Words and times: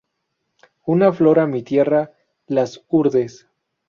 Una 0.87 1.13
flor 1.13 1.37
a 1.39 1.45
mi 1.45 1.61
tierra: 1.61 2.11
"Las 2.47 2.81
Hurdes". 2.87 3.45